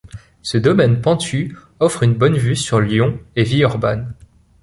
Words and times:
Ce 0.41 0.57
domaine 0.57 0.99
pentu 0.99 1.55
offre 1.79 2.01
une 2.01 2.15
bonne 2.15 2.35
vue 2.35 2.55
sur 2.55 2.79
Lyon 2.79 3.19
et 3.35 3.43
Villeurbanne. 3.43 4.15